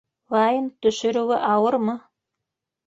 Вайн 0.35 0.69
төшөрөүе 0.87 1.39
ауырмы? 1.51 1.99